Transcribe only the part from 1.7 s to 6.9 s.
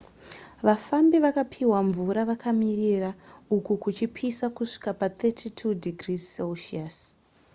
mvura vakamirira uku kuchipisa kusvika pa32°c